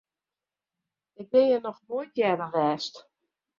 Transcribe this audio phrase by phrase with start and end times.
[1.21, 2.95] Ik ha hjir noch nea earder west.